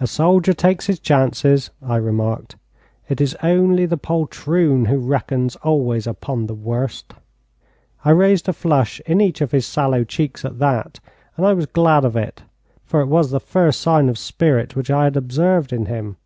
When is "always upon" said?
5.62-6.48